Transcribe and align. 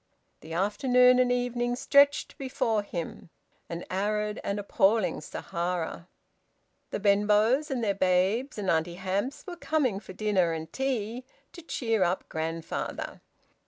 The 0.39 0.53
afternoon 0.53 1.19
and 1.19 1.31
evening 1.31 1.75
stretched 1.75 2.35
before 2.39 2.81
him, 2.81 3.29
an 3.69 3.85
arid 3.91 4.39
and 4.43 4.57
appalling 4.59 5.21
Sahara. 5.21 6.07
The 6.89 6.99
Benbows, 6.99 7.69
and 7.69 7.83
their 7.83 7.93
babes, 7.93 8.57
and 8.57 8.67
Auntie 8.71 8.95
Hamps 8.95 9.45
were 9.45 9.55
coming 9.57 9.99
for 9.99 10.13
dinner 10.13 10.53
and 10.53 10.73
tea, 10.73 11.23
to 11.51 11.61
cheer 11.61 12.01
up 12.01 12.27
grandfather. 12.29 13.21